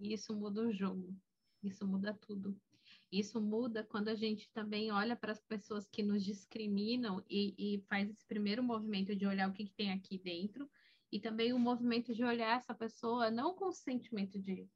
[0.00, 1.14] Isso muda o jogo.
[1.62, 2.58] Isso muda tudo.
[3.12, 7.80] Isso muda quando a gente também olha para as pessoas que nos discriminam e, e,
[7.90, 10.66] faz esse primeiro movimento de olhar o que, que tem aqui dentro,
[11.12, 14.66] e também o movimento de olhar essa pessoa não com o sentimento de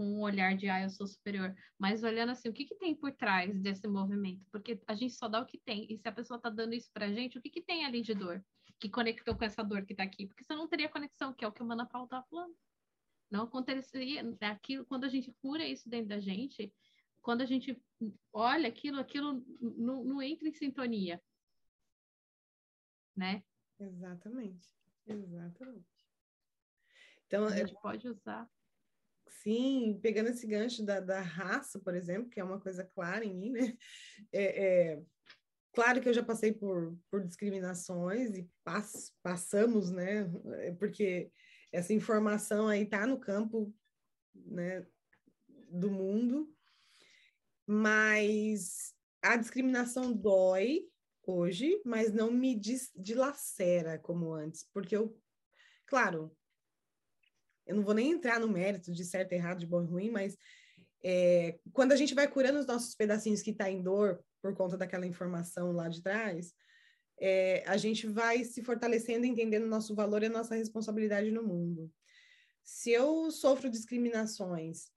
[0.00, 2.94] com um olhar de ah, eu sou superior, mas olhando assim, o que, que tem
[2.94, 4.42] por trás desse movimento?
[4.50, 6.90] Porque a gente só dá o que tem, e se a pessoa está dando isso
[6.90, 8.42] pra gente, o que, que tem ali de dor?
[8.78, 10.26] Que conectou com essa dor que está aqui?
[10.26, 12.56] Porque você não teria conexão, que é o que o Mana Paula tá falando.
[13.30, 16.72] Não aconteceria aquilo quando a gente cura isso dentro da gente,
[17.20, 17.78] quando a gente
[18.32, 21.22] olha aquilo, aquilo não, não entra em sintonia.
[23.14, 23.44] Né?
[23.78, 24.66] Exatamente.
[25.06, 26.08] Exatamente.
[27.26, 27.80] Então, a gente é...
[27.82, 28.48] pode usar
[29.30, 33.34] Sim, pegando esse gancho da, da raça, por exemplo, que é uma coisa clara em
[33.34, 33.76] mim, né?
[34.32, 35.02] É, é,
[35.72, 40.30] claro que eu já passei por, por discriminações e pass, passamos, né?
[40.58, 41.30] É, porque
[41.72, 43.72] essa informação aí tá no campo,
[44.34, 44.86] né?
[45.68, 46.52] Do mundo,
[47.64, 50.88] mas a discriminação dói
[51.24, 52.60] hoje, mas não me
[52.96, 55.16] dilacera como antes, porque eu,
[55.86, 56.36] claro,
[57.70, 60.36] eu não vou nem entrar no mérito de certo, errado, de bom e ruim, mas
[61.04, 64.76] é, quando a gente vai curando os nossos pedacinhos que está em dor por conta
[64.76, 66.52] daquela informação lá de trás,
[67.20, 71.44] é, a gente vai se fortalecendo, entendendo o nosso valor e a nossa responsabilidade no
[71.44, 71.88] mundo.
[72.64, 74.90] Se eu sofro discriminações,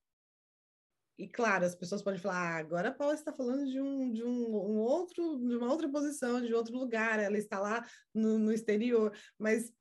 [1.15, 4.23] e claro, as pessoas podem falar, ah, agora a Paula está falando de um, de
[4.23, 8.51] um, um, outro, de uma outra posição, de outro lugar, ela está lá no, no
[8.51, 9.71] exterior, mas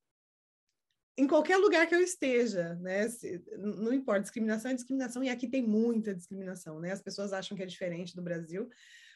[1.16, 3.08] em qualquer lugar que eu esteja, né?
[3.08, 6.92] Se, não importa, discriminação é discriminação, e aqui tem muita discriminação, né?
[6.92, 8.68] As pessoas acham que é diferente do Brasil,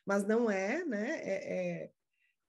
[0.05, 1.21] mas não é, né?
[1.23, 1.91] É, é,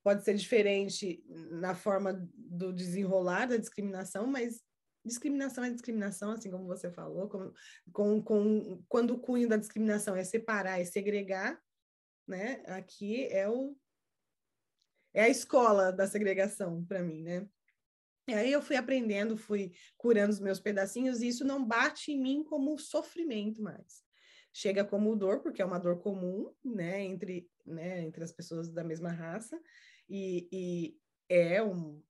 [0.03, 4.62] pode ser diferente na forma do desenrolar da discriminação, mas
[5.05, 7.53] discriminação é discriminação, assim como você falou, com,
[7.93, 11.57] com, com, quando o cunho da discriminação é separar e segregar,
[12.27, 12.62] né?
[12.67, 13.77] Aqui é o
[15.13, 17.47] é a escola da segregação para mim, né?
[18.27, 22.21] E aí eu fui aprendendo, fui curando os meus pedacinhos, e isso não bate em
[22.21, 24.03] mim como sofrimento mais.
[24.51, 28.83] Chega como dor, porque é uma dor comum, né, entre, né, entre as pessoas da
[28.83, 29.57] mesma raça,
[30.09, 30.97] e, e
[31.29, 32.01] é um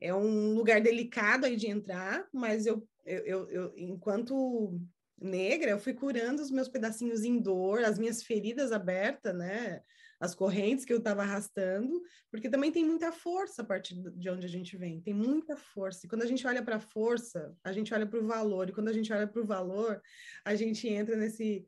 [0.00, 4.80] é um lugar delicado aí de entrar, mas eu, eu, eu, eu enquanto
[5.16, 9.80] negra, eu fui curando os meus pedacinhos em dor, as minhas feridas abertas, né?
[10.22, 14.46] As correntes que eu estava arrastando, porque também tem muita força a partir de onde
[14.46, 16.06] a gente vem, tem muita força.
[16.06, 18.72] E quando a gente olha para a força, a gente olha para o valor, e
[18.72, 20.00] quando a gente olha para o valor,
[20.44, 21.66] a gente entra nesse,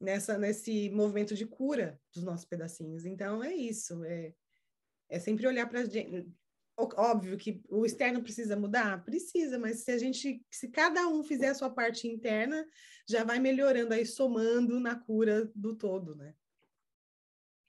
[0.00, 3.06] nessa, nesse movimento de cura dos nossos pedacinhos.
[3.06, 4.34] Então, é isso, é,
[5.08, 5.82] é sempre olhar para.
[6.76, 9.04] Óbvio que o externo precisa mudar?
[9.04, 12.66] Precisa, mas se a gente, se cada um fizer a sua parte interna,
[13.08, 16.34] já vai melhorando aí, somando na cura do todo, né?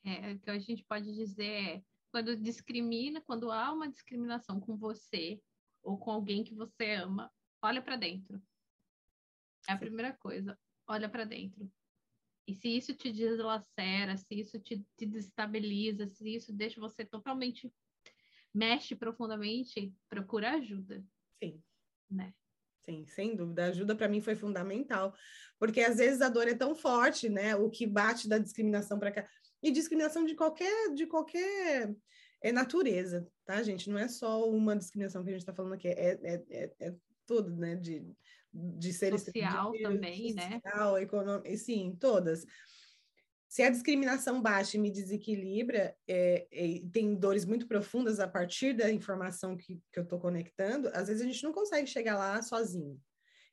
[0.04, 4.76] É, o que a gente pode dizer é, quando discrimina, quando há uma discriminação com
[4.76, 5.42] você
[5.82, 8.42] ou com alguém que você ama, olha para dentro.
[9.68, 11.72] É a primeira coisa, olha para dentro.
[12.46, 17.74] E se isso te deslacera, se isso te, te desestabiliza, se isso deixa você totalmente
[18.54, 21.04] mexe profundamente, procura ajuda.
[21.42, 21.64] Sim.
[22.12, 22.34] Né?
[22.86, 23.64] Sim, sem dúvida.
[23.64, 25.16] A ajuda para mim foi fundamental,
[25.58, 27.56] porque às vezes a dor é tão forte, né?
[27.56, 29.28] O que bate da discriminação para cá
[29.64, 31.96] e discriminação de qualquer, de qualquer
[32.42, 33.90] é, natureza, tá, gente?
[33.90, 36.96] Não é só uma discriminação que a gente está falando aqui, é, é, é, é
[37.26, 37.76] tudo, né?
[37.76, 38.06] De,
[38.54, 40.60] de ser social também, né?
[40.62, 41.02] social, né?
[41.02, 42.46] econômico, sim, todas.
[43.48, 48.74] Se a discriminação baixa e me desequilibra, é, é, tem dores muito profundas a partir
[48.74, 52.42] da informação que, que eu estou conectando, às vezes a gente não consegue chegar lá
[52.42, 53.00] sozinho.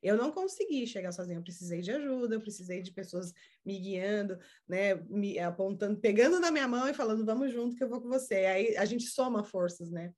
[0.01, 3.33] Eu não consegui chegar sozinha, eu precisei de ajuda, eu precisei de pessoas
[3.63, 4.37] me guiando,
[4.67, 8.09] né, me apontando, pegando na minha mão e falando, vamos junto que eu vou com
[8.09, 8.35] você.
[8.45, 10.13] Aí a gente soma forças, né?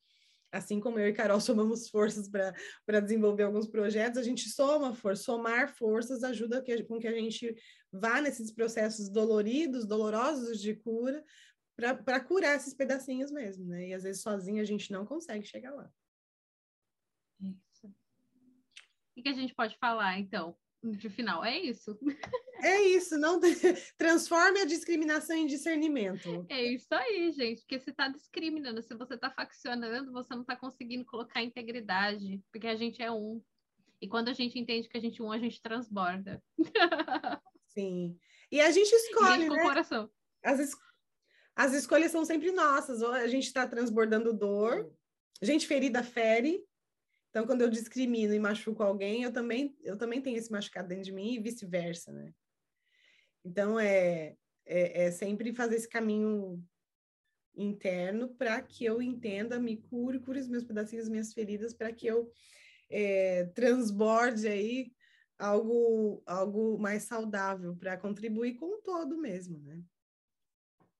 [0.51, 5.25] Assim como eu e Carol somamos forças para desenvolver alguns projetos, a gente soma forças,
[5.25, 7.55] somar forças ajuda que, com que a gente
[7.91, 11.23] vá nesses processos doloridos, dolorosos de cura,
[11.75, 13.87] para curar esses pedacinhos mesmo, né?
[13.89, 15.91] E às vezes sozinha a gente não consegue chegar lá.
[19.15, 21.43] O que a gente pode falar, então, de final?
[21.43, 21.97] É isso.
[22.61, 23.39] É isso, não
[23.97, 26.45] transforme a discriminação em discernimento.
[26.49, 30.55] É isso aí, gente, porque você está discriminando, se você está faccionando, você não está
[30.55, 33.41] conseguindo colocar integridade, porque a gente é um.
[34.01, 36.41] E quando a gente entende que a gente é um, a gente transborda.
[37.67, 38.17] Sim.
[38.51, 39.63] E a gente escolhe, com né?
[39.63, 40.09] coração.
[40.43, 40.75] As, es...
[41.55, 43.01] as escolhas são sempre nossas.
[43.01, 44.91] Ou a gente está transbordando dor,
[45.41, 46.63] gente ferida fere,
[47.33, 51.05] então, quando eu discrimino e machuco alguém, eu também, eu também tenho esse machucado dentro
[51.05, 52.31] de mim e vice-versa, né?
[53.43, 56.63] Então, é, é, é, sempre fazer esse caminho
[57.55, 61.91] interno para que eu entenda, me cure, cure os meus pedacinhos, as minhas feridas, para
[61.91, 62.31] que eu
[62.87, 64.93] é, transborde aí
[65.39, 69.81] algo, algo mais saudável para contribuir com o todo mesmo, né?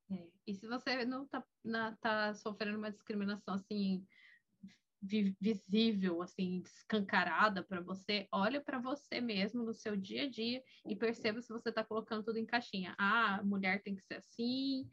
[0.10, 0.28] É.
[0.48, 1.46] E se você não está
[2.02, 4.04] tá sofrendo uma discriminação assim
[5.04, 10.96] visível, assim, escancarada para você, olha para você mesmo no seu dia a dia e
[10.96, 12.96] perceba se você está colocando tudo em caixinha.
[12.98, 14.90] Ah, mulher tem que ser assim,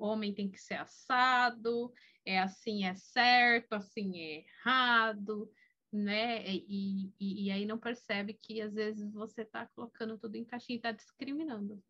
[0.00, 1.92] homem tem que ser assado,
[2.24, 5.50] é assim é certo, assim é errado,
[5.92, 6.44] né?
[6.46, 10.76] E, e, e aí não percebe que às vezes você está colocando tudo em caixinha
[10.76, 11.82] e está discriminando,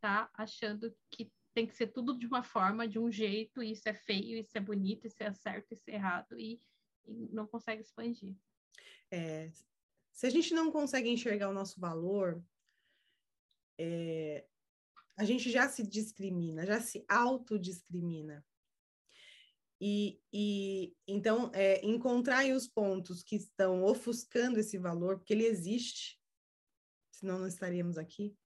[0.00, 0.28] tá?
[0.34, 4.38] Achando que tem que ser tudo de uma forma, de um jeito, isso é feio,
[4.38, 6.38] isso é bonito, isso é certo, isso é errado.
[6.38, 6.60] E
[7.06, 8.34] e não consegue expandir.
[9.10, 9.50] É,
[10.12, 12.42] se a gente não consegue enxergar o nosso valor,
[13.78, 14.44] é,
[15.16, 18.44] a gente já se discrimina, já se autodiscrimina.
[19.80, 26.20] E, e então, é, encontrar os pontos que estão ofuscando esse valor, porque ele existe,
[27.12, 28.36] senão não estaríamos aqui.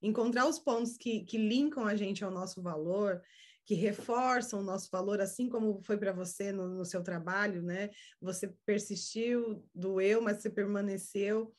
[0.00, 3.22] Encontrar os pontos que, que linkam a gente ao nosso valor,
[3.64, 7.90] que reforçam o nosso valor, assim como foi para você no, no, seu trabalho, né?
[8.20, 11.54] Você persistiu, doeu, mas você permaneceu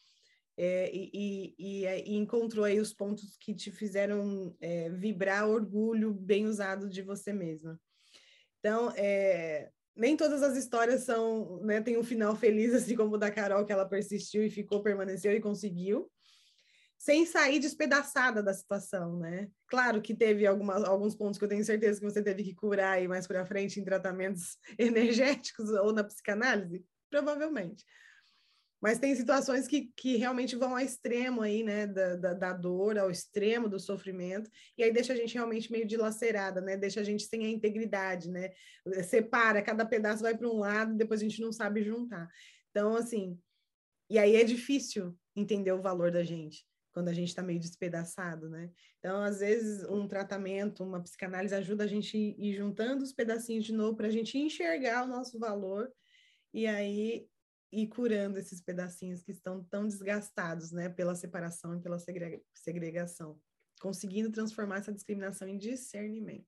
[0.58, 6.46] é, e, e, e, encontrou aí os pontos que te fizeram é, vibrar orgulho bem
[6.46, 7.80] usado de você mesma.
[8.60, 13.18] Então, é, nem todas as histórias são, né, tem um final feliz, assim como o
[13.18, 16.12] da Carol, que ela persistiu e ficou, permaneceu e conseguiu
[17.04, 19.50] sem sair despedaçada da situação, né?
[19.68, 22.94] Claro que teve algumas, alguns pontos que eu tenho certeza que você teve que curar
[22.94, 27.84] aí mais para frente em tratamentos energéticos ou na psicanálise, provavelmente.
[28.82, 32.98] Mas tem situações que, que realmente vão ao extremo aí, né, da, da, da, dor,
[32.98, 37.04] ao extremo do sofrimento, e aí deixa a gente realmente meio dilacerada, né, deixa a
[37.04, 38.52] gente sem a integridade, né,
[39.04, 42.30] separa, cada pedaço vai para um lado, depois a gente não sabe juntar.
[42.72, 43.38] Então, assim,
[44.10, 48.48] e aí é difícil entender o valor da gente quando a gente está meio despedaçado,
[48.50, 48.72] né?
[49.00, 53.66] Então, às vezes, um tratamento, uma psicanálise ajuda a gente a ir juntando os pedacinhos
[53.66, 55.92] de novo para a gente enxergar o nosso valor
[56.54, 57.28] e aí
[57.72, 60.88] ir curando esses pedacinhos que estão tão desgastados, né?
[60.88, 61.98] Pela separação e pela
[62.54, 63.42] segregação,
[63.82, 66.46] conseguindo transformar essa discriminação em discernimento.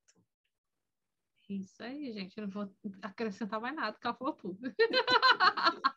[1.49, 2.37] Isso aí, gente.
[2.37, 2.71] Eu não vou
[3.01, 4.59] acrescentar mais nada, porque ela falou tudo.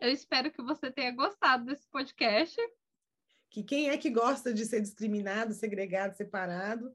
[0.00, 2.56] Eu espero que você tenha gostado desse podcast.
[3.50, 6.94] Que quem é que gosta de ser discriminado, segregado, separado?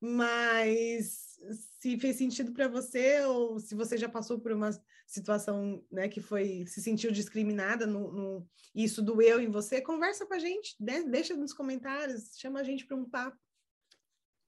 [0.00, 1.38] Mas
[1.80, 4.70] se fez sentido para você ou se você já passou por uma
[5.06, 10.34] situação, né, que foi se sentiu discriminada no, no isso doeu em você, conversa com
[10.34, 11.02] a gente, né?
[11.02, 13.38] deixa nos comentários, chama a gente para um papo.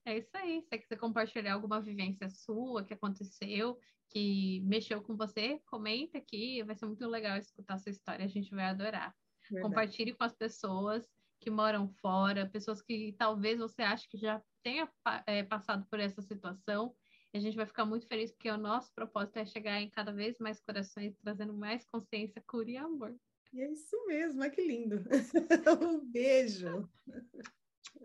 [0.05, 0.61] É isso aí.
[0.61, 3.77] Se você quiser compartilhar alguma vivência sua que aconteceu,
[4.09, 6.61] que mexeu com você, comenta aqui.
[6.63, 8.23] Vai ser muito legal escutar sua história.
[8.23, 9.15] A gente vai adorar.
[9.49, 9.67] Verdade.
[9.67, 11.07] Compartilhe com as pessoas
[11.39, 14.89] que moram fora, pessoas que talvez você ache que já tenha
[15.25, 16.95] é, passado por essa situação.
[17.33, 20.11] E a gente vai ficar muito feliz porque o nosso propósito é chegar em cada
[20.11, 23.15] vez mais corações, trazendo mais consciência, cura e amor.
[23.51, 25.03] E é isso mesmo, que lindo.
[25.81, 26.89] um beijo.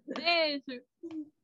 [0.06, 0.82] Beijo.